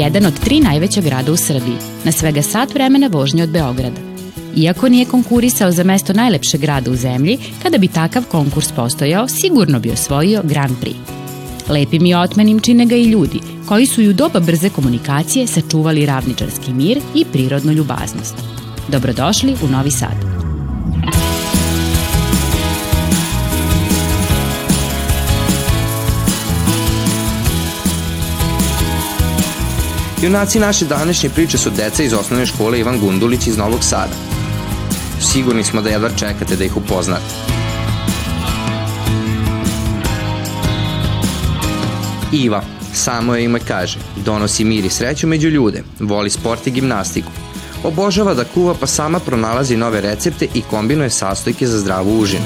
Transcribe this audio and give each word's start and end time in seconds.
je 0.00 0.04
jedan 0.04 0.26
od 0.26 0.40
tri 0.40 0.60
najveća 0.60 1.00
grada 1.00 1.32
u 1.32 1.36
Srbiji, 1.36 1.76
na 2.04 2.12
svega 2.12 2.42
sat 2.42 2.74
vremena 2.74 3.06
vožnje 3.06 3.42
od 3.42 3.50
Beograda. 3.50 4.00
Iako 4.56 4.88
nije 4.88 5.04
konkurisao 5.04 5.72
za 5.72 5.84
mesto 5.84 6.12
najlepšeg 6.12 6.60
grada 6.60 6.90
u 6.90 6.94
zemlji, 6.94 7.38
kada 7.62 7.78
bi 7.78 7.88
takav 7.88 8.24
konkurs 8.30 8.72
postojao, 8.72 9.28
sigurno 9.28 9.80
bi 9.80 9.90
osvojio 9.90 10.40
Grand 10.44 10.76
Prix. 10.82 10.96
Lepim 11.68 12.06
i 12.06 12.14
otmenim 12.14 12.60
čine 12.60 12.86
ga 12.86 12.96
i 12.96 13.04
ljudi, 13.04 13.40
koji 13.68 13.86
su 13.86 14.02
i 14.02 14.08
u 14.08 14.12
doba 14.12 14.40
brze 14.40 14.68
komunikacije 14.68 15.46
sačuvali 15.46 16.06
ravničarski 16.06 16.72
mir 16.72 17.00
i 17.14 17.24
prirodnu 17.32 17.72
ljubaznost. 17.72 18.34
Dobrodošli 18.88 19.56
u 19.62 19.68
Novi 19.68 19.90
Sad. 19.90 20.29
Junaci 30.22 30.58
naše 30.58 30.84
današnje 30.84 31.30
priče 31.30 31.58
su 31.58 31.70
deca 31.70 32.02
iz 32.02 32.12
osnovne 32.12 32.46
škole 32.46 32.80
Ivan 32.80 32.98
Gundulić 32.98 33.46
iz 33.46 33.56
Novog 33.56 33.84
Sada. 33.84 34.12
Sigurni 35.20 35.64
smo 35.64 35.82
da 35.82 35.90
jedva 35.90 36.10
čekate 36.16 36.56
da 36.56 36.64
ih 36.64 36.76
upoznate. 36.76 37.34
Iva, 42.32 42.62
samo 42.94 43.34
je 43.34 43.44
ime 43.44 43.60
kaže, 43.60 43.98
donosi 44.24 44.64
mir 44.64 44.84
i 44.84 44.90
sreću 44.90 45.26
među 45.26 45.48
ljude, 45.48 45.82
voli 46.00 46.30
sport 46.30 46.66
i 46.66 46.70
gimnastiku. 46.70 47.30
Obožava 47.84 48.34
da 48.34 48.44
kuva 48.44 48.74
pa 48.80 48.86
sama 48.86 49.20
pronalazi 49.20 49.76
nove 49.76 50.00
recepte 50.00 50.46
i 50.54 50.62
kombinuje 50.62 51.10
sastojke 51.10 51.66
za 51.66 51.78
zdravu 51.78 52.18
užinu. 52.20 52.44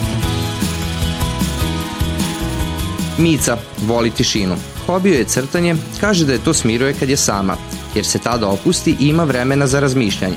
Mica 3.19 3.57
voli 3.87 4.11
tišinu, 4.11 4.57
Hobio 4.87 5.15
je 5.15 5.25
crtanje, 5.25 5.77
kaže 6.01 6.25
da 6.25 6.33
je 6.33 6.45
to 6.45 6.55
smiruje 6.55 6.95
kad 6.95 7.09
je 7.09 7.17
sama, 7.17 7.57
jer 7.95 8.07
se 8.07 8.19
tada 8.19 8.49
opusti 8.49 8.97
i 9.01 9.09
ima 9.09 9.25
vremena 9.25 9.67
za 9.67 9.81
razmišljanje. 9.81 10.37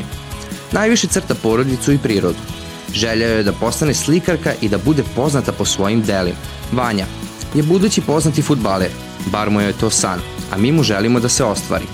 Najviše 0.71 1.07
crta 1.07 1.35
porodicu 1.35 1.91
i 1.91 1.97
prirodu. 1.97 2.39
Želja 2.93 3.27
je 3.27 3.43
da 3.43 3.51
postane 3.51 3.93
slikarka 3.93 4.53
i 4.61 4.69
da 4.69 4.77
bude 4.77 5.03
poznata 5.15 5.51
po 5.51 5.65
svojim 5.65 6.01
delima. 6.01 6.37
Vanja 6.71 7.05
je 7.55 7.63
budući 7.63 8.01
poznati 8.01 8.41
futbaler, 8.41 8.91
bar 9.31 9.49
mu 9.49 9.61
je 9.61 9.73
to 9.73 9.89
san, 9.89 10.19
a 10.51 10.57
mi 10.57 10.71
mu 10.71 10.83
želimo 10.83 11.19
da 11.19 11.29
se 11.29 11.43
ostvari. 11.43 11.85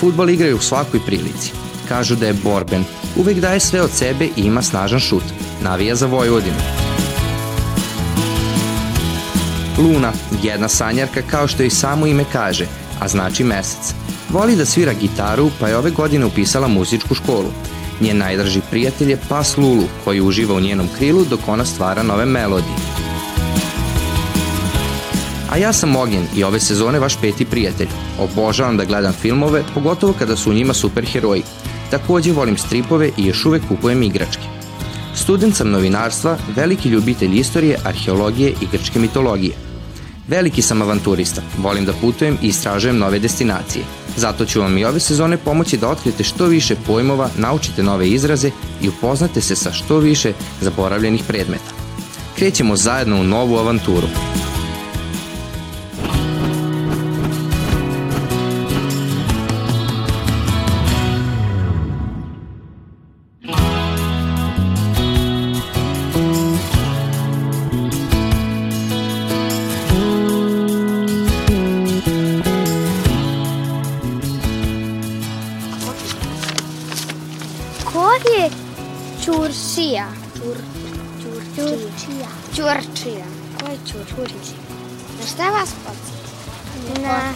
Futbol 0.00 0.30
igraju 0.30 0.56
u 0.56 0.60
svakoj 0.60 1.00
prilici. 1.06 1.52
Kažu 1.88 2.16
da 2.16 2.26
je 2.26 2.40
borben, 2.44 2.84
uvek 3.16 3.40
daje 3.40 3.60
sve 3.60 3.82
od 3.82 3.90
sebe 3.90 4.24
i 4.24 4.42
ima 4.42 4.62
snažan 4.62 5.00
šut. 5.00 5.24
Navija 5.62 5.94
za 5.94 6.06
Vojvodinu. 6.06 6.87
Luna, 9.78 10.12
jedna 10.42 10.68
sanjarka 10.68 11.22
kao 11.22 11.48
što 11.48 11.62
i 11.62 11.70
samo 11.70 12.06
ime 12.06 12.24
kaže, 12.32 12.66
a 13.00 13.08
znači 13.08 13.44
mesec. 13.44 13.94
Voli 14.30 14.56
da 14.56 14.64
svira 14.64 14.92
gitaru, 14.92 15.50
pa 15.60 15.68
je 15.68 15.76
ove 15.76 15.90
godine 15.90 16.26
upisala 16.26 16.68
muzičku 16.68 17.14
školu. 17.14 17.50
Njen 18.00 18.18
najdraži 18.18 18.60
prijatelj 18.70 19.10
je 19.10 19.20
pas 19.28 19.56
Lulu, 19.56 19.84
koji 20.04 20.20
uživa 20.20 20.54
u 20.54 20.60
njenom 20.60 20.88
krilu 20.98 21.24
dok 21.24 21.40
ona 21.46 21.64
stvara 21.64 22.02
nove 22.02 22.26
melodije. 22.26 22.74
A 25.50 25.56
ja 25.56 25.72
sam 25.72 25.96
Ognjen 25.96 26.26
i 26.36 26.44
ove 26.44 26.60
sezone 26.60 26.98
vaš 26.98 27.16
peti 27.20 27.44
prijatelj. 27.44 27.88
Obožavam 28.18 28.76
da 28.76 28.84
gledam 28.84 29.12
filmove, 29.12 29.62
pogotovo 29.74 30.12
kada 30.18 30.36
su 30.36 30.50
u 30.50 30.54
njima 30.54 30.74
superheroji. 30.74 31.42
Takođe 31.90 32.32
volim 32.32 32.56
stripove 32.56 33.10
i 33.16 33.26
još 33.26 33.46
uvek 33.46 33.62
kupujem 33.68 34.02
igračke. 34.02 34.42
Student 35.14 35.56
sam 35.56 35.70
novinarstva, 35.70 36.36
veliki 36.56 36.88
ljubitelj 36.88 37.38
istorije, 37.38 37.78
arheologije 37.84 38.50
i 38.60 38.66
grčke 38.72 38.98
mitologije– 38.98 39.54
Veliki 40.28 40.62
sam 40.62 40.82
avanturista, 40.82 41.42
volim 41.58 41.84
da 41.84 41.92
putujem 41.92 42.38
i 42.42 42.48
istražujem 42.48 42.98
nove 42.98 43.18
destinacije. 43.18 43.84
Zato 44.16 44.44
ću 44.44 44.60
vam 44.60 44.78
i 44.78 44.84
ove 44.84 45.00
sezone 45.00 45.36
pomoći 45.36 45.76
da 45.76 45.88
otkrijete 45.88 46.24
što 46.24 46.46
više 46.46 46.76
pojmova, 46.86 47.30
naučite 47.36 47.82
nove 47.82 48.08
izraze 48.08 48.50
i 48.82 48.88
upoznate 48.88 49.40
se 49.40 49.56
sa 49.56 49.72
što 49.72 49.98
više 49.98 50.32
zaboravljenih 50.60 51.22
predmeta. 51.28 51.72
Krećemo 52.36 52.76
zajedno 52.76 53.20
u 53.20 53.24
novu 53.24 53.58
avanturu. 53.58 54.06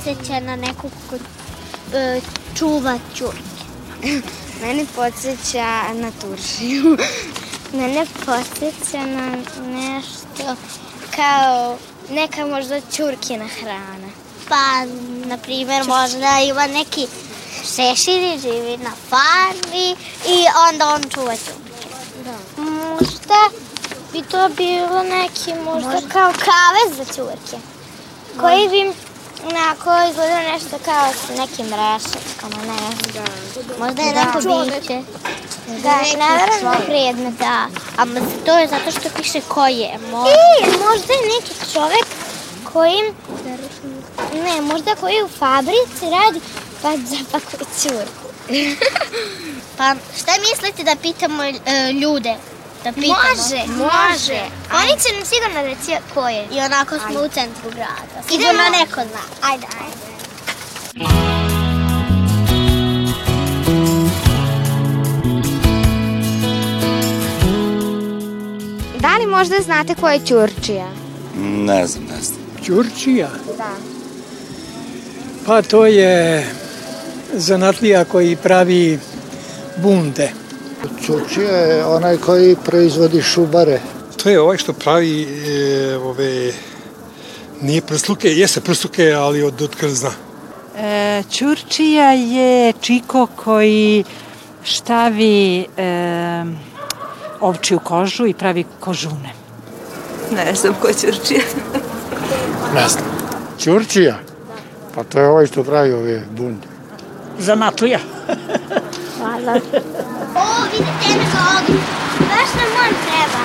Podsjeća 0.04 0.41
na 0.41 0.56
nekog 0.56 0.91
ko 1.10 1.16
e, 1.97 2.20
čuva 2.58 2.98
čurke. 3.16 3.62
Mene 4.62 4.86
podsjeća 4.97 5.92
na 5.94 6.10
turšiju. 6.20 6.97
Mene 7.78 8.06
podsjeća 8.26 9.06
na 9.06 9.36
nešto 9.66 10.56
kao 11.16 11.78
neka 12.10 12.47
možda 12.47 12.81
čurkina 12.97 13.48
hrana. 13.48 14.08
Pa, 14.48 14.84
na 15.26 15.38
primjer, 15.38 15.84
možda 15.86 16.41
ima 16.47 16.66
neki 16.66 17.06
šešir 17.76 18.41
živi 18.41 18.76
na 18.76 18.92
farmi 19.08 19.91
i 20.26 20.44
onda 20.70 20.94
on 20.94 21.02
čuva 21.10 21.36
čurke. 21.36 21.62
Da. 22.25 22.62
Možda 22.62 23.41
bi 24.12 24.23
to 24.23 24.49
bilo 24.49 25.03
neki 25.03 25.55
možda, 25.55 25.91
možda. 25.91 26.09
kao 26.09 26.33
kavez 26.33 26.97
za 26.97 27.15
čurke. 27.15 27.56
Koji 28.41 28.69
bi 28.69 28.93
na 29.55 29.75
kojoj 29.84 30.11
izgleda 30.11 30.41
nešto 30.41 30.78
kao 30.84 31.09
s 31.12 31.39
nekim 31.39 31.67
rešetkama, 31.67 32.62
ne 32.62 32.77
Da. 33.12 33.84
Možda 33.87 34.03
je 34.03 34.12
da. 34.12 34.25
neko 34.25 34.39
biće. 34.39 35.03
Da, 35.83 35.97
nevjerojno 35.99 36.87
predmet, 36.87 37.34
da. 37.39 37.67
A 37.97 38.05
to 38.47 38.59
je 38.59 38.69
zato 38.69 38.91
što 38.91 39.09
piše 39.17 39.41
ko 39.49 39.67
je. 39.67 39.99
Možda. 40.11 40.31
I, 40.31 40.67
možda 40.67 41.12
je 41.12 41.21
neki 41.21 41.73
čovek 41.73 42.06
kojim... 42.73 43.15
Ne, 44.44 44.61
možda 44.61 44.94
koji 44.94 45.23
u 45.23 45.29
fabrici 45.29 46.11
radi 46.11 46.41
pa 46.83 46.97
zapakuje 46.97 47.67
curku. 47.77 48.22
pa 49.78 49.94
šta 50.18 50.32
mislite 50.50 50.84
da 50.84 50.96
pitamo 51.02 51.42
e, 51.44 51.92
ljude? 51.92 52.34
Da 52.84 52.92
pitamo? 52.92 53.14
Može, 53.14 53.62
može. 53.66 54.40
Oni 54.74 55.00
će 55.02 55.16
nam 55.16 55.26
sigurno 55.26 55.62
reći 55.62 56.02
ko 56.14 56.28
je. 56.28 56.46
I 56.52 56.60
onako 56.60 56.98
smo 56.98 57.08
ajde. 57.08 57.18
u 57.18 57.28
centru 57.28 57.70
grada. 57.70 58.28
Sigurno 58.28 58.50
Idemo. 58.50 58.78
neko 58.80 59.00
zna. 59.10 59.50
Ajde, 59.50 59.66
ajde. 59.80 60.12
Da 69.00 69.16
li 69.16 69.26
možda 69.26 69.60
znate 69.60 69.94
ko 69.94 70.08
je 70.08 70.26
Ćurčija? 70.26 70.88
Ne 71.38 71.87
znam, 71.87 72.05
ne 72.05 72.22
znam. 72.22 72.40
Ćurčija? 72.64 73.31
Da. 73.58 73.70
Pa 75.46 75.62
to 75.62 75.87
je 75.87 76.46
zanatlija 77.32 78.05
koji 78.05 78.37
pravi 78.37 78.99
bunde. 79.76 80.31
Ćučija 81.06 81.56
je 81.56 81.84
onaj 81.87 82.17
koji 82.17 82.56
proizvodi 82.64 83.23
šubare. 83.23 83.81
To 84.23 84.31
je 84.31 84.40
ovaj 84.40 84.56
što 84.56 84.73
pravi 84.73 85.23
e, 85.23 85.96
ove, 85.96 86.52
nije 87.61 87.81
prsluke, 87.82 88.29
jeste 88.29 88.61
prsluke, 88.61 89.12
ali 89.12 89.43
od, 89.43 89.62
od 89.62 89.76
krzna. 89.76 90.11
E, 90.76 91.23
Ćurčija 91.31 92.12
je 92.12 92.73
čiko 92.81 93.26
koji 93.37 94.05
štavi 94.64 95.67
e, 95.76 96.44
ovčiju 97.40 97.79
kožu 97.79 98.26
i 98.26 98.34
pravi 98.34 98.64
kožune. 98.81 99.32
Ne 100.31 100.55
znam 100.55 100.75
ko 100.81 100.88
je 100.88 100.94
Ćurčija. 100.94 101.43
ne 102.75 102.88
znam. 102.88 103.05
Ćurčija? 103.58 104.19
Pa 104.94 105.05
to 105.05 105.20
je 105.20 105.29
ovaj 105.29 105.46
što 105.46 105.64
pravi 105.64 105.93
ove 105.93 106.23
bunde. 106.31 106.71
Zanatlija. 107.38 107.99
Hvala. 109.19 109.52
O, 110.37 110.62
vidite 110.73 111.08
jednu 111.08 111.25
zogu. 111.32 111.79
Baš 112.19 112.55
nam 112.55 112.73
on 112.84 112.94
treba. 113.06 113.43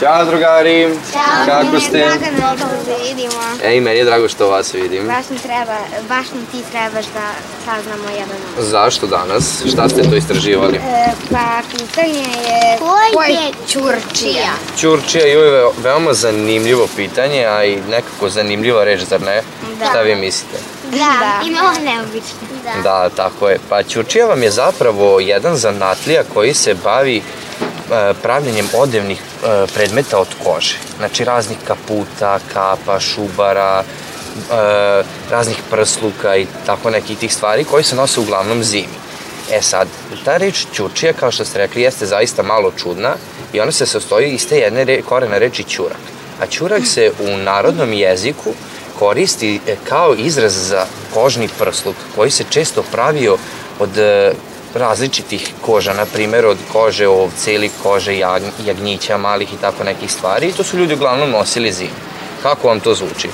Ćao 0.00 0.24
drugari, 0.24 0.88
Ćao, 1.12 1.46
kako 1.46 1.80
ste? 1.80 1.98
Drago 1.98 2.58
nam 2.58 2.84
da 2.86 2.94
vidimo. 3.08 3.42
Ej, 3.64 3.80
meni 3.80 3.98
je 3.98 4.04
drago 4.04 4.28
što 4.28 4.48
vas 4.48 4.74
vidim. 4.74 5.06
Baš 5.06 5.28
nam 5.30 5.38
treba, 5.38 5.76
baš 6.08 6.26
nam 6.34 6.46
ti 6.52 6.62
trebaš 6.72 7.04
da 7.14 7.30
saznamo 7.64 8.08
jedan 8.10 8.36
od. 8.58 8.64
Zašto 8.64 9.06
danas? 9.06 9.62
Šta 9.72 9.88
ste 9.88 10.02
to 10.02 10.16
istraživali? 10.16 10.76
E, 10.76 11.06
pa 11.30 11.60
pitanje 11.78 12.18
je... 12.18 12.78
Ko 13.14 13.22
je 13.22 13.52
Ćurčija? 13.68 14.52
Ćurčija 14.78 15.24
je 15.24 15.36
veoma 15.82 16.12
zanimljivo 16.14 16.88
pitanje, 16.96 17.44
a 17.46 17.64
i 17.64 17.76
nekako 17.90 18.28
zanimljiva 18.30 18.84
reč, 18.84 19.00
zar 19.02 19.20
ne? 19.22 19.42
Da. 19.78 19.86
Šta 19.86 20.00
vi 20.02 20.14
mislite? 20.14 20.75
Da, 20.98 21.40
ima 21.46 21.58
on 21.76 21.84
neobične. 21.84 22.38
Da. 22.64 22.82
Da, 22.82 23.08
tako 23.08 23.48
je. 23.48 23.58
Pa 23.68 23.82
Ćurčija 23.82 24.26
vam 24.26 24.42
je 24.42 24.50
zapravo 24.50 25.20
jedan 25.20 25.56
zanatlija 25.56 26.22
koji 26.34 26.54
se 26.54 26.74
bavi 26.84 27.16
e, 27.16 27.22
pravljenjem 28.22 28.68
odevnih 28.74 29.20
e, 29.20 29.66
predmeta 29.74 30.18
od 30.18 30.28
kože. 30.44 30.76
Znači 30.98 31.24
raznih 31.24 31.58
kaputa, 31.66 32.38
kapa, 32.52 33.00
šubara, 33.00 33.82
e, 33.82 35.02
raznih 35.30 35.56
prsluka 35.70 36.36
i 36.36 36.46
tako 36.66 36.90
nekih 36.90 37.18
tih 37.18 37.34
stvari 37.34 37.64
koji 37.64 37.84
se 37.84 37.96
nose 37.96 38.20
uglavnom 38.20 38.64
zimi. 38.64 39.06
E 39.52 39.62
sad, 39.62 39.88
ta 40.24 40.36
reč 40.36 40.66
ćurčija, 40.72 41.12
kao 41.12 41.30
što 41.30 41.44
ste 41.44 41.58
rekli, 41.58 41.82
jeste 41.82 42.06
zaista 42.06 42.42
malo 42.42 42.72
čudna 42.76 43.14
i 43.52 43.60
ona 43.60 43.72
se 43.72 43.86
sastoji 43.86 44.30
iz 44.30 44.48
te 44.48 44.58
jedne 44.58 44.84
re, 44.84 45.02
korena 45.02 45.38
reči 45.38 45.64
ćurak. 45.64 46.00
A 46.40 46.46
ćurak 46.46 46.86
se 46.86 47.12
u 47.20 47.36
narodnom 47.36 47.92
jeziku 47.92 48.50
koristi 48.98 49.60
e, 49.66 49.76
kao 49.88 50.14
izraz 50.14 50.68
za 50.68 50.86
kožni 51.14 51.48
prsluk 51.58 51.96
koji 52.14 52.30
se 52.30 52.44
često 52.50 52.82
pravio 52.92 53.36
od 53.80 53.98
e, 53.98 54.32
različitih 54.74 55.50
koža, 55.60 55.92
na 55.92 56.06
primjer 56.06 56.46
od 56.46 56.58
kože 56.72 57.08
ovce 57.08 57.54
ili 57.54 57.70
kože 57.82 58.18
jag, 58.18 58.42
jagnjića 58.66 59.16
malih 59.16 59.54
i 59.54 59.56
tako 59.60 59.84
nekih 59.84 60.12
stvari 60.12 60.48
i 60.48 60.52
to 60.52 60.64
su 60.64 60.78
ljudi 60.78 60.94
uglavnom 60.94 61.30
nosili 61.30 61.72
zim. 61.72 61.90
Kako 62.42 62.68
vam 62.68 62.80
to 62.80 62.94
zvuči? 62.94 63.28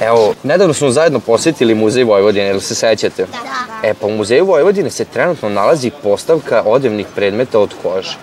Evo, 0.00 0.34
nedavno 0.42 0.74
smo 0.74 0.90
zajedno 0.90 1.20
posetili 1.20 1.74
Muzej 1.74 2.04
Vojvodine, 2.04 2.50
ili 2.50 2.60
se 2.60 2.74
sećate? 2.74 3.26
Da. 3.26 3.88
E, 3.88 3.94
pa 3.94 4.06
u 4.06 4.10
Muzeju 4.10 4.46
Vojvodine 4.46 4.90
se 4.90 5.04
trenutno 5.04 5.48
nalazi 5.48 5.90
postavka 6.02 6.62
odevnih 6.66 7.06
predmeta 7.14 7.58
od 7.58 7.74
kože. 7.82 8.16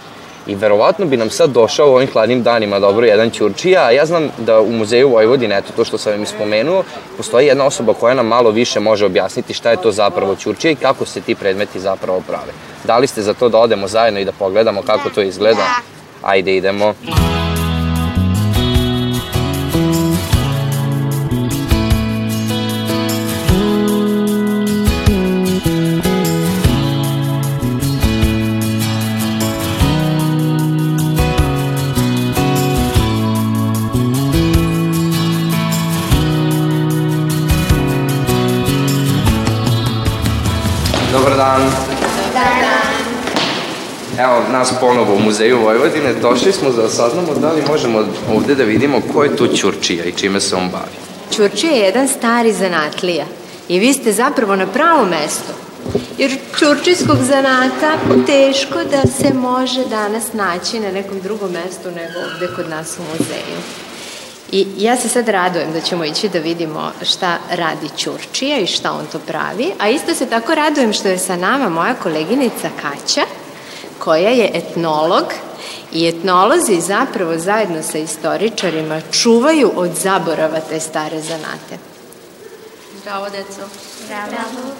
I 0.47 0.55
verovatno 0.55 1.05
bi 1.05 1.17
nam 1.17 1.29
sad 1.29 1.49
došao 1.49 1.91
u 1.91 1.95
ovim 1.95 2.09
hladnim 2.13 2.43
danima 2.43 2.79
dobro 2.79 3.05
jedan 3.05 3.29
ćurčija, 3.29 3.85
a 3.85 3.91
ja 3.91 4.05
znam 4.05 4.29
da 4.37 4.59
u 4.59 4.71
Muzeju 4.71 5.09
Vojvodine, 5.09 5.57
eto 5.57 5.73
to 5.75 5.85
što 5.85 5.97
sam 5.97 6.11
vam 6.11 6.23
ispomenuo, 6.23 6.83
postoji 7.17 7.47
jedna 7.47 7.65
osoba 7.65 7.93
koja 7.93 8.13
nam 8.13 8.27
malo 8.27 8.51
više 8.51 8.79
može 8.79 9.05
objasniti 9.05 9.53
šta 9.53 9.71
je 9.71 9.81
to 9.81 9.91
zapravo 9.91 10.35
ćurčija 10.35 10.71
i 10.71 10.75
kako 10.75 11.05
se 11.05 11.21
ti 11.21 11.35
predmeti 11.35 11.79
zapravo 11.79 12.21
prave. 12.27 12.51
Da 12.83 12.97
li 12.97 13.07
ste 13.07 13.21
za 13.21 13.33
to 13.33 13.49
da 13.49 13.57
odemo 13.57 13.87
zajedno 13.87 14.19
i 14.19 14.25
da 14.25 14.31
pogledamo 14.31 14.81
kako 14.81 15.09
to 15.09 15.21
izgleda? 15.21 15.65
Ajde, 16.21 16.55
idemo. 16.55 16.93
Dobar 41.11 41.35
dan. 41.35 41.61
Evo, 44.19 44.43
nas 44.51 44.73
ponovo 44.79 45.15
u 45.15 45.19
Muzeju 45.19 45.61
Vojvodine. 45.61 46.13
Došli 46.13 46.51
smo 46.51 46.69
da 46.69 46.89
saznamo 46.89 47.33
da 47.33 47.51
li 47.51 47.63
možemo 47.67 48.05
ovde 48.35 48.55
da 48.55 48.63
vidimo 48.63 49.01
ko 49.13 49.23
je 49.23 49.35
tu 49.35 49.47
Ćurčija 49.47 50.05
i 50.05 50.11
čime 50.11 50.39
se 50.39 50.55
on 50.55 50.69
bavi. 50.69 50.95
Ćurčija 51.31 51.71
je 51.71 51.79
jedan 51.79 52.07
stari 52.07 52.53
zanatlija 52.53 53.25
i 53.67 53.79
vi 53.79 53.93
ste 53.93 54.11
zapravo 54.11 54.55
na 54.55 54.67
pravom 54.67 55.09
mestu. 55.09 55.53
Jer 56.17 56.37
ćurčijskog 56.59 57.17
zanata 57.17 57.91
teško 58.25 58.79
da 58.91 59.01
se 59.11 59.33
može 59.33 59.85
danas 59.85 60.33
naći 60.33 60.79
na 60.79 60.91
nekom 60.91 61.19
drugom 61.19 61.51
mestu 61.51 61.91
nego 61.91 62.19
ovde 62.33 62.55
kod 62.55 62.69
nas 62.69 62.97
u 62.99 63.01
muzeju. 63.01 63.59
I 64.51 64.67
ja 64.77 64.97
se 64.97 65.09
sad 65.09 65.29
radujem 65.29 65.73
da 65.73 65.81
ćemo 65.81 66.05
ići 66.05 66.29
da 66.29 66.39
vidimo 66.39 66.91
šta 67.01 67.37
radi 67.51 67.89
Ćurčija 67.97 68.57
i 68.57 68.67
šta 68.67 68.91
on 68.91 69.05
to 69.11 69.19
pravi, 69.19 69.71
a 69.79 69.89
isto 69.89 70.15
se 70.15 70.25
tako 70.25 70.55
radujem 70.55 70.93
što 70.93 71.07
je 71.07 71.17
sa 71.17 71.35
nama 71.35 71.69
moja 71.69 71.93
koleginica 71.93 72.69
Kaća, 72.81 73.21
koja 73.99 74.29
je 74.29 74.51
etnolog 74.53 75.25
i 75.91 76.07
etnolozi 76.07 76.81
zapravo 76.81 77.37
zajedno 77.37 77.83
sa 77.83 77.97
istoričarima 77.97 79.01
čuvaju 79.11 79.71
od 79.75 79.91
zaborava 79.95 80.59
te 80.69 80.79
stare 80.79 81.21
zanate. 81.21 81.77
Zdravo, 83.01 83.29
deco. 83.29 83.61
Bravo. 84.07 84.73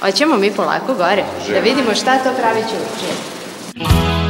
Hoćemo 0.00 0.36
mi 0.36 0.52
polako 0.52 0.94
gore 0.94 1.24
da 1.48 1.58
vidimo 1.58 1.94
šta 1.94 2.18
to 2.18 2.30
pravi 2.38 2.60
Ćurčija. 2.60 3.14
E 4.26 4.29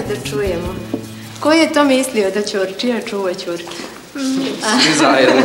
pa 0.00 0.14
da 0.14 0.30
čujemo. 0.30 0.74
Ko 1.40 1.52
je 1.52 1.72
to 1.72 1.84
mislio 1.84 2.30
da 2.30 2.42
Ćurčija 2.42 3.00
čuva 3.00 3.34
Ćurčiju? 3.34 3.86
Svi 4.12 4.94
zajedno. 4.98 5.42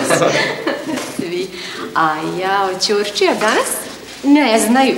Svi. 1.15 1.47
A 1.95 2.15
ja 2.41 2.69
od 2.73 2.85
Ćurčija 2.85 3.33
danas 3.33 3.69
ne 4.23 4.59
znaju. 4.59 4.97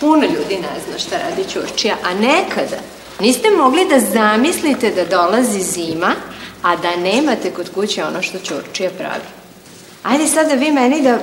Puno 0.00 0.22
ljudi 0.22 0.56
ne 0.56 0.80
zna 0.88 0.98
šta 0.98 1.16
radi 1.18 1.44
Ćurčija, 1.52 1.96
a 2.04 2.14
nekada 2.14 2.76
niste 3.20 3.50
mogli 3.50 3.88
da 3.88 4.00
zamislite 4.00 4.90
da 4.90 5.04
dolazi 5.04 5.60
zima, 5.60 6.14
a 6.62 6.76
da 6.76 6.96
nemate 6.96 7.50
kod 7.50 7.70
kuće 7.74 8.04
ono 8.04 8.22
što 8.22 8.38
Ćurčija 8.38 8.90
pravi. 8.98 9.28
Ajde 10.02 10.26
sada 10.26 10.54
vi 10.54 10.72
meni 10.72 11.02
da 11.02 11.18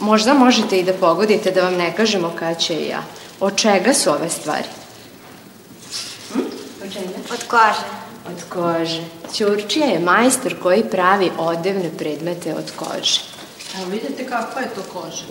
možda 0.00 0.34
možete 0.34 0.78
i 0.78 0.84
da 0.84 0.92
pogodite 0.92 1.50
da 1.50 1.62
vam 1.62 1.74
ne 1.74 1.96
kažemo 1.96 2.32
kad 2.38 2.58
će 2.58 2.74
i 2.74 2.88
ja. 2.88 3.02
Od 3.40 3.56
čega 3.56 3.94
su 3.94 4.10
ove 4.10 4.30
stvari? 4.30 4.68
Od 6.86 6.92
čega? 6.92 7.08
Od 7.32 7.44
kože. 7.48 7.86
Od 8.28 8.42
kože. 8.48 9.02
Ćurčija 9.34 9.86
je 9.86 10.00
majstor 10.00 10.54
koji 10.62 10.84
pravi 10.90 11.30
odevne 11.38 11.90
predmete 11.98 12.54
od 12.54 12.72
kože. 12.76 13.20
Evo 13.76 13.90
vidite 13.90 14.26
kakva 14.26 14.60
je 14.60 14.68
to 14.74 14.82
koža. 14.92 15.24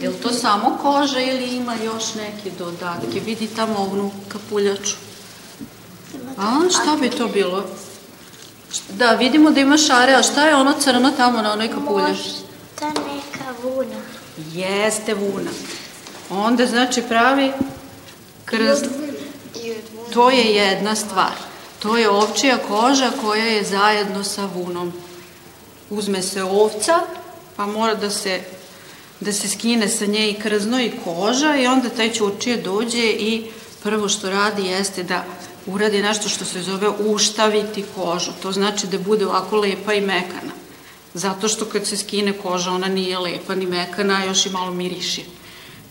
Je 0.00 0.08
li 0.08 0.14
to 0.14 0.32
samo 0.32 0.78
koža 0.82 1.20
ili 1.20 1.56
ima 1.56 1.74
još 1.84 2.14
neke 2.14 2.50
dodatke? 2.58 3.20
Vidi 3.26 3.46
tamo 3.46 3.78
ovnu 3.78 4.10
kapuljaču. 4.28 4.96
A, 6.38 6.60
šta 6.70 6.96
bi 7.00 7.10
to 7.10 7.28
bilo? 7.28 7.64
Da, 8.88 9.10
vidimo 9.10 9.50
da 9.50 9.60
ima 9.60 9.76
šare, 9.76 10.14
a 10.14 10.22
šta 10.22 10.46
je 10.46 10.56
ono 10.56 10.72
crno 10.80 11.10
tamo 11.16 11.42
na 11.42 11.52
onoj 11.52 11.68
kapuljači? 11.68 12.30
Ta 12.78 12.88
neka 12.88 13.52
vuna. 13.62 14.00
Jeste 14.52 15.14
vuna. 15.14 15.50
Onda 16.30 16.66
znači 16.66 17.02
pravi 17.02 17.52
krst. 18.44 18.84
To 20.12 20.30
je 20.30 20.44
jedna 20.54 20.94
stvar. 20.94 21.32
To 21.78 21.96
je 21.96 22.10
ovčija 22.10 22.58
koža 22.58 23.10
koja 23.20 23.44
je 23.44 23.64
zajedno 23.64 24.24
sa 24.24 24.48
vunom. 24.54 24.92
Uzme 25.90 26.22
se 26.22 26.42
ovca, 26.42 27.00
pa 27.56 27.66
mora 27.66 27.94
da 27.94 28.10
se 28.10 28.40
da 29.20 29.32
se 29.32 29.48
skine 29.48 29.88
sa 29.88 30.06
nje 30.06 30.30
i 30.30 30.34
krzno 30.40 30.80
i 30.80 30.92
koža 31.04 31.56
i 31.56 31.66
onda 31.66 31.88
taj 31.88 32.12
ćurčije 32.12 32.56
dođe 32.56 33.06
i 33.10 33.50
prvo 33.82 34.08
što 34.08 34.30
radi 34.30 34.66
jeste 34.66 35.02
da 35.02 35.24
uradi 35.66 36.02
nešto 36.02 36.28
što 36.28 36.44
se 36.44 36.62
zove 36.62 36.88
uštaviti 36.88 37.84
kožu. 37.94 38.32
To 38.42 38.52
znači 38.52 38.86
da 38.86 38.98
bude 38.98 39.26
ovako 39.26 39.56
lepa 39.56 39.94
i 39.94 40.00
mekana. 40.00 40.52
Zato 41.14 41.48
što 41.48 41.64
kad 41.64 41.86
se 41.86 41.96
skine 41.96 42.32
koža 42.32 42.70
ona 42.70 42.88
nije 42.88 43.18
lepa 43.18 43.54
ni 43.54 43.66
mekana, 43.66 44.24
još 44.24 44.46
i 44.46 44.50
malo 44.50 44.70
miriši. 44.70 45.24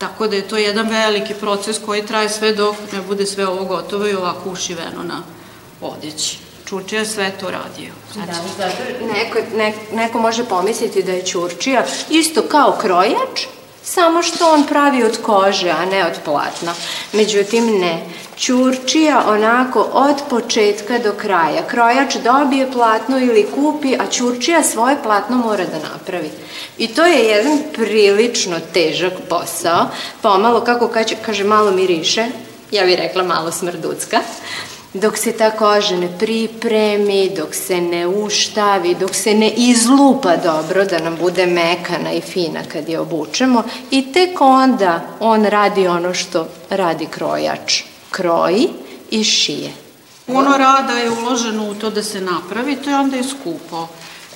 Tako 0.03 0.27
da 0.27 0.35
je 0.35 0.47
to 0.47 0.57
jedan 0.57 0.89
veliki 0.89 1.33
proces 1.33 1.79
koji 1.85 2.05
traje 2.05 2.29
sve 2.29 2.53
dok 2.53 2.75
ne 2.93 3.01
bude 3.01 3.25
sve 3.25 3.47
ovo 3.47 3.65
gotovo 3.65 4.07
i 4.07 4.13
ovako 4.13 4.49
ušiveno 4.49 5.03
na 5.03 5.23
odeći. 5.81 6.37
Čurčija 6.65 7.05
sve 7.05 7.31
to 7.39 7.51
radio. 7.51 7.93
Znači, 8.13 8.27
Da, 8.27 8.33
zato 8.57 8.75
neko, 9.13 9.39
ne, 9.57 9.73
neko 9.93 10.19
može 10.19 10.45
pomisliti 10.45 11.03
da 11.03 11.11
je 11.11 11.25
Ćurčija 11.25 11.85
isto 12.09 12.41
kao 12.41 12.77
krojač, 12.81 13.47
samo 13.83 14.23
što 14.23 14.53
on 14.53 14.63
pravi 14.67 15.03
od 15.03 15.17
kože, 15.21 15.69
a 15.69 15.85
ne 15.85 16.05
od 16.05 16.19
platna. 16.25 16.73
Međutim, 17.13 17.79
ne. 17.79 18.05
Ćurčija 18.37 19.23
onako 19.27 19.89
od 19.93 20.15
početka 20.29 20.99
do 20.99 21.11
kraja. 21.11 21.67
Krojač 21.67 22.15
dobije 22.15 22.71
platno 22.71 23.19
ili 23.19 23.47
kupi, 23.55 23.95
a 23.95 24.07
Ćurčija 24.11 24.63
svoje 24.63 24.97
platno 25.03 25.37
mora 25.37 25.65
da 25.65 25.89
napravi. 25.93 26.29
I 26.77 26.87
to 26.87 27.05
je 27.05 27.25
jedan 27.25 27.59
prilično 27.73 28.55
težak 28.73 29.13
posao. 29.29 29.85
Pomalo, 30.21 30.61
kako 30.61 30.87
kaže, 30.87 31.15
kaže 31.25 31.43
malo 31.43 31.71
miriše, 31.71 32.25
ja 32.71 32.85
bih 32.85 32.97
rekla 32.97 33.23
malo 33.23 33.51
smrducka. 33.51 34.19
Dok 34.93 35.17
se 35.17 35.31
ta 35.31 35.51
koža 35.51 35.95
ne 35.95 36.09
pripremi, 36.19 37.31
dok 37.37 37.55
se 37.55 37.81
ne 37.81 38.07
uštavi, 38.07 38.95
dok 38.95 39.15
se 39.15 39.33
ne 39.33 39.49
izlupa 39.49 40.37
dobro 40.37 40.85
da 40.85 40.99
nam 40.99 41.15
bude 41.15 41.45
mekana 41.45 42.11
i 42.11 42.21
fina 42.21 42.59
kad 42.71 42.89
je 42.89 42.99
obučemo 42.99 43.63
i 43.91 44.11
tek 44.11 44.41
onda 44.41 45.01
on 45.19 45.45
radi 45.45 45.87
ono 45.87 46.13
što 46.13 46.47
radi 46.69 47.05
krojač. 47.05 47.83
Kroji 48.11 48.69
i 49.11 49.23
šije. 49.23 49.71
Puno 50.25 50.57
rada 50.57 50.93
je 50.93 51.11
uloženo 51.11 51.69
u 51.69 51.75
to 51.75 51.89
da 51.89 52.03
se 52.03 52.21
napravi, 52.21 52.75
to 52.75 52.89
je 52.89 52.95
onda 52.95 53.17
je 53.17 53.23
skupo. 53.23 53.87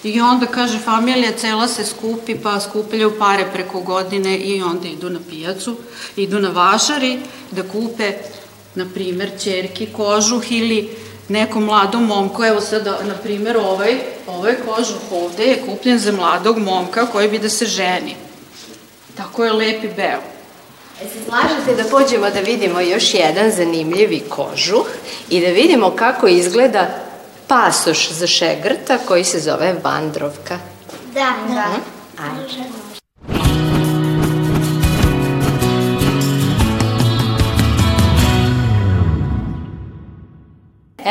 I 0.03 0.21
onda, 0.21 0.45
kaže, 0.45 0.79
familija 0.79 1.31
cela 1.37 1.67
se 1.67 1.85
skupi, 1.85 2.35
pa 2.35 2.59
skupljaju 2.59 3.19
pare 3.19 3.45
preko 3.53 3.81
godine 3.81 4.37
i 4.37 4.61
onda 4.61 4.87
idu 4.87 5.09
na 5.09 5.19
pijacu, 5.29 5.75
idu 6.15 6.39
na 6.39 6.49
vašari 6.49 7.19
da 7.51 7.63
kupe, 7.63 8.13
na 8.77 8.86
primer, 8.93 9.29
čerki 9.43 9.88
kožuh 9.93 10.51
ili 10.51 10.89
nekom 11.29 11.63
mladom 11.63 12.05
momku, 12.05 12.43
evo 12.43 12.62
sad, 12.62 12.86
na 12.86 13.15
primer, 13.24 13.57
ovaj, 13.57 13.96
ovaj 14.27 14.55
kožuh 14.65 15.12
ovde 15.12 15.43
je 15.43 15.62
kupljen 15.65 16.00
za 16.00 16.12
mladog 16.12 16.57
momka 16.57 17.05
koji 17.05 17.29
bi 17.29 17.39
da 17.39 17.50
se 17.50 17.65
ženi. 17.65 18.15
Tako 19.17 19.46
je 19.46 19.53
lep 19.53 19.84
i 19.84 19.88
beo. 19.88 20.22
E 21.01 21.05
se 21.05 21.19
slažete 21.25 21.84
da 21.84 21.89
pođemo 21.89 22.29
da 22.29 22.39
vidimo 22.39 22.79
još 22.79 23.13
jedan 23.13 23.51
zanimljivi 23.51 24.24
kožuh 24.29 24.88
i 25.29 25.41
da 25.41 25.48
vidimo 25.48 25.91
kako 25.91 26.27
izgleda 26.27 26.88
pasoš 27.48 28.12
za 28.12 28.27
šegrta 28.27 28.98
koji 28.98 29.24
se 29.24 29.39
zove 29.39 29.75
vandrovka. 29.84 30.60
Da. 31.13 31.34
Da. 31.50 31.67
Ajde. 32.17 32.87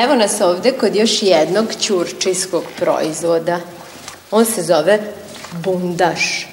Evo 0.04 0.14
nas 0.14 0.40
ovde 0.40 0.72
kod 0.72 0.96
još 0.96 1.22
jednog 1.22 1.66
ćurčijskog 1.80 2.62
proizvoda. 2.78 3.60
On 4.30 4.44
se 4.44 4.62
zove 4.62 5.00
bundaš. 5.64 6.48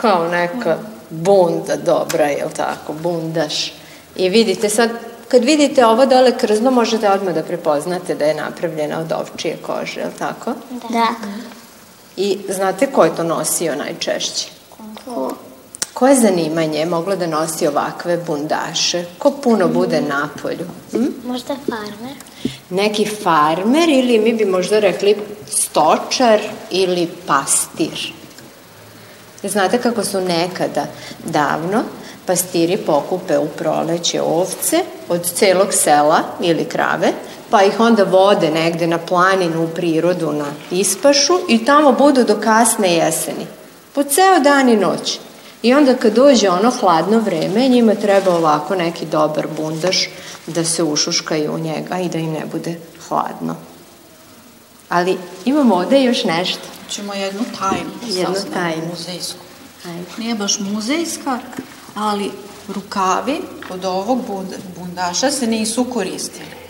Kao 0.00 0.28
neka 0.28 0.78
bunda 1.10 1.76
dobra, 1.76 2.26
je 2.26 2.44
li 2.44 2.52
tako? 2.56 2.92
Bundaš. 2.92 3.72
I 4.16 4.28
vidite 4.28 4.68
sad, 4.68 4.90
kad 5.28 5.44
vidite 5.44 5.86
ovo 5.86 6.06
dole 6.06 6.38
krzno, 6.38 6.70
možete 6.70 7.10
odmah 7.10 7.34
da 7.34 7.42
prepoznate 7.42 8.14
da 8.14 8.24
je 8.24 8.34
napravljena 8.34 9.00
od 9.00 9.12
ovčije 9.12 9.56
kože, 9.66 10.00
je 10.00 10.06
li 10.06 10.12
tako? 10.18 10.52
Da. 10.90 11.06
I 12.16 12.38
znate 12.48 12.86
ko 12.86 13.04
je 13.04 13.16
to 13.16 13.22
nosio 13.22 13.76
najčešće? 13.76 14.48
Ko? 15.04 15.34
Koje 15.94 16.14
zanimanje 16.14 16.78
je 16.78 16.86
moglo 16.86 17.16
da 17.16 17.26
nosi 17.26 17.66
ovakve 17.66 18.16
bundaše? 18.16 19.04
Ko 19.18 19.30
puno 19.30 19.68
bude 19.68 20.00
na 20.00 20.28
polju? 20.42 20.66
Hm? 20.92 21.06
Možda 21.26 21.56
farmer? 21.68 22.16
Neki 22.70 23.06
farmer 23.22 23.88
ili 23.88 24.18
mi 24.18 24.32
bi 24.32 24.44
možda 24.44 24.78
rekli 24.78 25.16
stočar 25.50 26.40
ili 26.70 27.08
pastir. 27.26 28.12
Znate 29.42 29.78
kako 29.78 30.04
su 30.04 30.20
nekada 30.20 30.86
davno 31.24 31.82
pastiri 32.26 32.76
pokupe 32.76 33.38
u 33.38 33.48
proleće 33.48 34.22
ovce 34.22 34.76
od 35.08 35.30
celog 35.34 35.72
sela 35.72 36.20
ili 36.40 36.64
krave, 36.64 37.12
pa 37.50 37.62
ih 37.62 37.80
onda 37.80 38.04
vode 38.04 38.50
negde 38.50 38.86
na 38.86 38.98
planinu 38.98 39.64
u 39.64 39.68
prirodu 39.68 40.32
na 40.32 40.46
ispašu 40.70 41.38
i 41.48 41.64
tamo 41.64 41.92
budu 41.92 42.24
do 42.24 42.40
kasne 42.40 42.94
jeseni. 42.94 43.46
Po 43.92 44.02
ceo 44.02 44.38
dan 44.38 44.68
i 44.68 44.76
noć. 44.76 45.18
I 45.64 45.74
onda 45.74 45.96
kad 45.96 46.14
dođe 46.14 46.50
ono 46.50 46.70
hladno 46.70 47.18
vreme, 47.18 47.68
njima 47.68 47.94
treba 47.94 48.34
ovako 48.34 48.74
neki 48.74 49.06
dobar 49.06 49.46
bundaš 49.56 50.08
da 50.46 50.64
se 50.64 50.82
ušuškaju 50.82 51.54
u 51.54 51.58
njega 51.58 51.98
i 51.98 52.08
da 52.08 52.18
im 52.18 52.32
ne 52.32 52.42
bude 52.52 52.78
hladno. 53.08 53.56
Ali 54.88 55.18
imamo 55.44 55.74
ovde 55.74 56.02
još 56.02 56.24
nešto. 56.24 56.62
Ćemo 56.90 57.14
jednu 57.14 57.40
tajnu. 57.58 57.90
Jednu 58.06 58.34
saznamo, 58.34 58.54
tajnu. 58.54 58.82
Muzejsku. 58.90 59.38
Ajde. 59.86 60.04
Nije 60.18 60.34
baš 60.34 60.58
muzejska, 60.60 61.38
ali 61.94 62.30
rukavi 62.68 63.40
od 63.70 63.84
ovog 63.84 64.18
bund- 64.28 64.58
bundaša 64.78 65.30
se 65.30 65.46
nisu 65.46 65.84
koristili. 65.84 66.63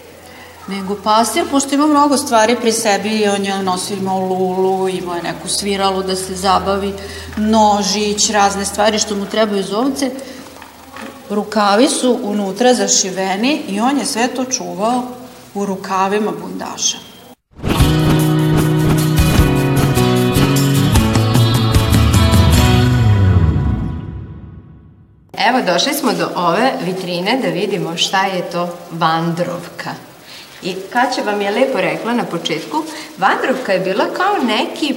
Nego 0.69 0.97
pastir, 1.05 1.45
pošto 1.51 1.75
ima 1.75 1.87
mnogo 1.87 2.17
stvari 2.17 2.57
pri 2.61 2.73
sebi, 2.73 3.29
on 3.29 3.45
je 3.45 3.63
nosio 3.63 3.97
imao 3.97 4.19
lulu, 4.19 4.89
imao 4.89 5.17
je 5.17 5.23
neku 5.23 5.49
sviralu 5.49 6.03
da 6.03 6.17
se 6.17 6.35
zabavi, 6.35 6.93
nožić, 7.37 8.31
razne 8.31 8.65
stvari 8.65 8.99
što 8.99 9.15
mu 9.15 9.27
trebaju 9.27 9.61
iz 9.61 9.73
ovce, 9.73 10.11
rukavi 11.31 11.89
su 11.89 12.19
unutra 12.23 12.75
zašiveni 12.75 13.63
i 13.69 13.81
on 13.81 13.99
je 13.99 14.07
sve 14.07 14.29
to 14.29 14.45
čuvao 14.45 15.03
u 15.55 15.67
rukavima 15.67 16.33
bundaša. 16.41 16.99
Evo, 25.49 25.63
došli 25.67 25.95
smo 25.95 26.13
do 26.13 26.29
ove 26.37 26.73
vitrine 26.85 27.39
da 27.43 27.49
vidimo 27.49 27.97
šta 27.97 28.25
je 28.25 28.51
to 28.51 28.77
vandrovka. 28.91 30.14
I 30.65 30.75
Kaća 30.93 31.23
vam 31.23 31.41
je 31.41 31.51
lepo 31.51 31.81
rekla 31.81 32.15
na 32.15 32.25
početku, 32.25 32.83
vandrovka 33.19 33.73
je 33.73 33.81
bila 33.81 34.05
kao 34.17 34.35
neki 34.47 34.95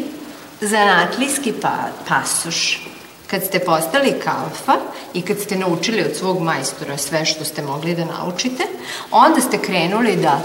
zanatlijski 0.62 1.54
pa, 1.62 1.74
pasoš. 2.08 2.88
Kad 3.28 3.44
ste 3.44 3.60
postali 3.60 4.14
kalfa 4.24 4.78
i 5.14 5.22
kad 5.22 5.40
ste 5.40 5.58
naučili 5.58 6.02
od 6.02 6.16
svog 6.16 6.42
majstora 6.42 6.98
sve 6.98 7.26
što 7.26 7.46
ste 7.46 7.62
mogli 7.62 7.96
da 7.96 8.06
naučite, 8.06 8.64
onda 9.12 9.42
ste 9.42 9.58
krenuli 9.58 10.16
da 10.16 10.40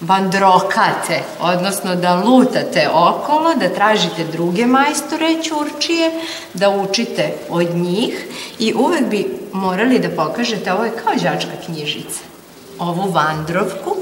vandrokate, 0.00 1.22
odnosno 1.40 1.94
da 1.94 2.14
lutate 2.14 2.88
okolo, 2.92 3.54
da 3.54 3.74
tražite 3.74 4.24
druge 4.32 4.66
majstore 4.66 5.42
ćurčije, 5.42 6.10
da 6.54 6.70
učite 6.70 7.34
od 7.48 7.74
njih 7.74 8.26
i 8.58 8.74
uvek 8.74 9.06
bi 9.06 9.38
morali 9.52 9.98
da 9.98 10.08
pokažete, 10.24 10.72
ovo 10.72 10.84
je 10.84 10.96
kao 11.04 11.14
đačka 11.14 11.56
knjižica, 11.66 12.20
ovu 12.78 13.10
vandrovku 13.10 13.96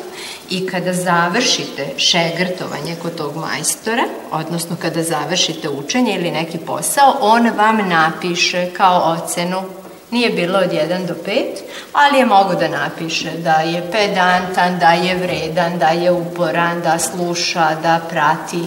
i 0.50 0.66
kada 0.66 0.92
završite 0.92 1.86
šegrtovanje 1.96 2.96
kod 3.02 3.16
tog 3.16 3.36
majstora, 3.36 4.04
odnosno 4.30 4.76
kada 4.82 5.02
završite 5.02 5.68
učenje 5.68 6.14
ili 6.14 6.30
neki 6.30 6.58
posao, 6.58 7.16
on 7.20 7.50
vam 7.56 7.88
napiše 7.88 8.70
kao 8.76 9.12
ocenu. 9.12 9.62
Nije 10.10 10.30
bilo 10.30 10.58
od 10.58 10.70
1 10.70 11.06
do 11.06 11.14
5, 11.26 11.44
ali 11.92 12.18
je 12.18 12.26
mogo 12.26 12.54
da 12.54 12.68
napiše 12.68 13.30
da 13.38 13.54
je 13.54 13.90
pedantan, 13.92 14.78
da 14.78 14.92
je 14.92 15.14
vredan, 15.14 15.78
da 15.78 15.88
je 15.88 16.12
uporan, 16.12 16.80
da 16.80 16.98
sluša, 16.98 17.74
da 17.82 18.00
prati. 18.10 18.58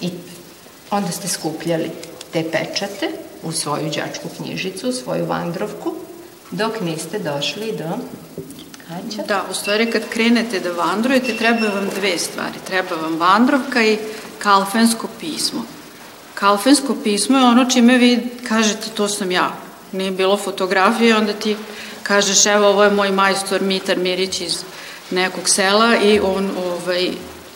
I 0.00 0.10
onda 0.90 1.10
ste 1.10 1.28
skupljali 1.28 1.90
te 2.32 2.44
pečate 2.50 3.08
u 3.42 3.52
svoju 3.52 3.84
đačku 3.84 4.28
knjižicu, 4.36 4.88
u 4.88 4.92
svoju 4.92 5.26
vandrovku, 5.26 5.94
dok 6.50 6.80
niste 6.80 7.18
došli 7.18 7.72
do 7.78 7.84
Kaća. 8.88 9.22
Da, 9.28 9.44
u 9.50 9.54
stvari 9.54 9.90
kad 9.90 10.02
krenete 10.08 10.60
da 10.60 10.72
vandrujete, 10.72 11.36
treba 11.36 11.66
vam 11.66 11.88
dve 12.00 12.18
stvari. 12.18 12.58
Treba 12.66 12.96
vam 13.02 13.16
vandrovka 13.18 13.82
i 13.82 13.98
kalfensko 14.38 15.08
pismo. 15.20 15.64
Kalfensko 16.34 16.96
pismo 17.04 17.38
je 17.38 17.44
ono 17.44 17.70
čime 17.70 17.98
vi 17.98 18.28
kažete 18.48 18.90
to 18.90 19.08
sam 19.08 19.30
ja. 19.30 19.50
Nije 19.92 20.10
bilo 20.10 20.36
fotografije, 20.36 21.16
onda 21.16 21.32
ti 21.32 21.56
kažeš 22.02 22.46
evo 22.46 22.66
ovo 22.66 22.84
je 22.84 22.90
moj 22.90 23.10
majstor 23.12 23.62
Mitar 23.62 23.98
Mirić 23.98 24.40
iz 24.40 24.64
nekog 25.10 25.48
sela 25.48 25.96
i 25.96 26.20
on 26.20 26.50
ovaj, 26.56 27.10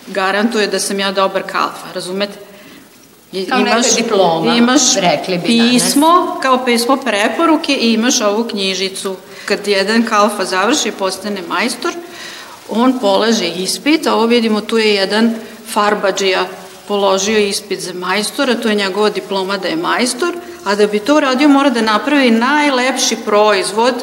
garantuje 0.06 0.66
da 0.66 0.78
sam 0.78 1.00
ja 1.00 1.12
dobar 1.12 1.42
kalfa, 1.42 1.92
razumete? 1.94 2.45
I 3.32 3.46
Kao 3.46 3.58
neka 3.58 3.80
diploma, 3.96 4.54
imaš 4.54 4.94
rekli 4.96 5.38
bi 5.38 5.46
pismo, 5.46 6.06
danas. 6.06 6.42
kao 6.42 6.64
pismo 6.64 6.96
preporuke 6.96 7.74
i 7.74 7.92
imaš 7.92 8.20
ovu 8.20 8.44
knjižicu. 8.44 9.16
Kad 9.44 9.68
jedan 9.68 10.06
kalfa 10.06 10.44
završi 10.44 10.88
i 10.88 10.92
postane 10.92 11.42
majstor, 11.48 11.92
on 12.68 12.98
polaže 12.98 13.48
ispit, 13.48 14.06
a 14.06 14.14
ovo 14.14 14.26
vidimo 14.26 14.60
tu 14.60 14.78
je 14.78 14.94
jedan 14.94 15.34
farbađija 15.72 16.46
položio 16.88 17.38
ispit 17.38 17.80
za 17.80 17.92
majstora, 17.92 18.54
to 18.54 18.68
je 18.68 18.74
njegova 18.74 19.10
diploma 19.10 19.56
da 19.56 19.68
je 19.68 19.76
majstor, 19.76 20.34
a 20.64 20.74
da 20.74 20.86
bi 20.86 20.98
to 20.98 21.16
uradio 21.16 21.48
mora 21.48 21.70
da 21.70 21.80
napravi 21.80 22.30
najlepši 22.30 23.16
proizvod 23.24 23.94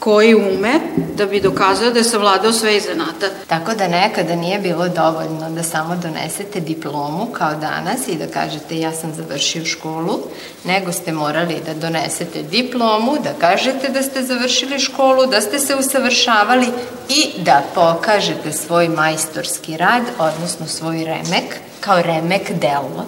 koji 0.00 0.34
ume 0.34 0.80
da 1.16 1.26
bi 1.26 1.40
dokazao 1.40 1.90
da 1.90 1.98
je 1.98 2.04
savladao 2.04 2.52
sve 2.52 2.76
iz 2.76 2.84
zanata. 2.84 3.26
Tako 3.46 3.74
da 3.74 3.88
nekada 3.88 4.34
nije 4.36 4.58
bilo 4.58 4.88
dovoljno 4.88 5.50
da 5.50 5.62
samo 5.62 5.96
donesete 5.96 6.60
diplomu 6.60 7.26
kao 7.26 7.54
danas 7.54 8.08
i 8.08 8.14
da 8.14 8.26
kažete 8.26 8.78
ja 8.78 8.92
sam 8.92 9.14
završio 9.14 9.64
školu, 9.64 10.18
nego 10.64 10.92
ste 10.92 11.12
morali 11.12 11.56
da 11.66 11.74
donesete 11.74 12.42
diplomu, 12.42 13.16
da 13.24 13.32
kažete 13.40 13.88
da 13.88 14.02
ste 14.02 14.22
završili 14.22 14.78
školu, 14.78 15.26
da 15.26 15.40
ste 15.40 15.58
se 15.58 15.74
usavršavali 15.74 16.66
i 17.08 17.42
da 17.42 17.62
pokažete 17.74 18.52
svoj 18.52 18.88
majstorski 18.88 19.76
rad, 19.76 20.02
odnosno 20.18 20.66
svoj 20.66 21.04
remek, 21.04 21.56
kao 21.80 22.02
remek 22.02 22.52
delo. 22.52 23.06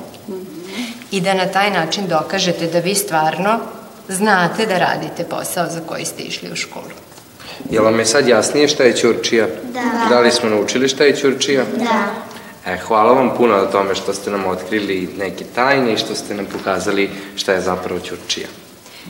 I 1.11 1.21
da 1.21 1.35
na 1.35 1.47
taj 1.47 1.71
način 1.71 2.07
dokažete 2.09 2.67
da 2.67 2.79
vi 2.79 2.95
stvarno 2.95 3.61
znate 4.15 4.67
da 4.67 4.79
radite 4.79 5.25
posao 5.25 5.67
za 5.71 5.81
koji 5.81 6.05
ste 6.05 6.23
išli 6.23 6.53
u 6.53 6.57
školu. 6.57 6.93
Jel 7.71 7.85
vam 7.85 7.99
je 7.99 8.07
sad 8.07 8.29
jasnije 8.29 8.69
šta 8.69 8.83
je 8.83 8.97
ćurčija? 8.97 9.47
Da. 9.73 10.09
Da 10.09 10.21
li 10.21 10.31
smo 10.31 10.49
naučili 10.49 10.89
šta 10.89 11.05
je 11.05 11.17
ćurčija? 11.17 11.65
Da. 11.77 12.33
E, 12.73 12.79
hvala 12.79 13.13
vam 13.13 13.31
puno 13.37 13.57
na 13.57 13.67
tome 13.67 13.95
što 13.95 14.15
ste 14.15 14.31
nam 14.31 14.47
otkrili 14.47 15.09
neke 15.19 15.45
tajne 15.55 15.93
i 15.93 15.97
što 15.97 16.15
ste 16.15 16.35
nam 16.35 16.47
pokazali 16.47 17.11
šta 17.37 17.53
je 17.53 17.61
zapravo 17.61 18.01
ćurčija. 18.01 18.47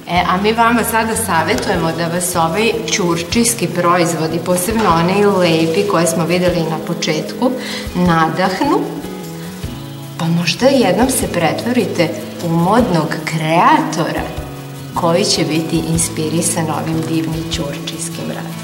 E, 0.08 0.22
a 0.28 0.36
mi 0.42 0.52
vama 0.52 0.84
sada 0.84 1.16
savetujemo 1.16 1.92
da 1.92 2.06
vas 2.06 2.36
ovaj 2.36 2.72
ćurčijski 2.90 3.66
proizvodi, 3.66 4.38
posebno 4.46 4.90
oni 4.94 5.26
lepi 5.26 5.88
koje 5.90 6.06
smo 6.06 6.24
videli 6.24 6.60
na 6.70 6.78
početku, 6.86 7.50
nadahnu, 7.94 8.80
pa 10.18 10.24
možda 10.24 10.66
jednom 10.66 11.10
se 11.10 11.28
pretvorite 11.32 12.08
u 12.44 12.48
modnog 12.48 13.08
kreatora 13.24 14.41
koji 14.94 15.24
će 15.24 15.44
biti 15.44 15.82
inspirisan 15.92 16.66
ovim 16.70 17.00
divnim 17.08 17.44
ćurčijskim 17.52 18.28
radom. 18.28 18.62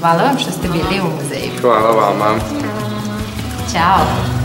Hvala 0.00 0.22
vam 0.22 0.38
što 0.38 0.50
ste 0.50 0.68
bili 0.68 1.00
u 1.00 1.04
muzeju. 1.04 1.50
Hvala 1.60 1.90
vama. 1.90 2.38
Ćao. 3.72 4.35